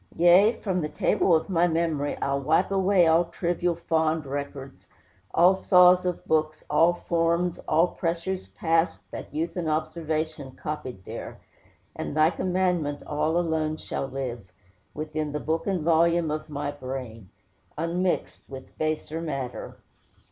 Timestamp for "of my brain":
16.31-17.29